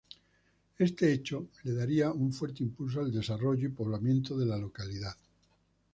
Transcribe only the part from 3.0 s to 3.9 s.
al desarrollo y